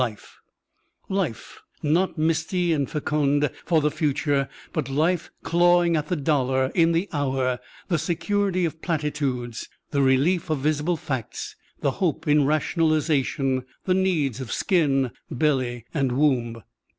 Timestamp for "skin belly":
14.51-15.85